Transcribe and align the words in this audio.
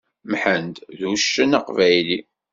Mḥend 0.31 0.75
d 0.97 0.99
uccen 1.11 1.51
aqbayli. 1.59 2.19